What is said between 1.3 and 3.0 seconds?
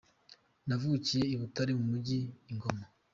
i Butare mu mujyi i Ngoma.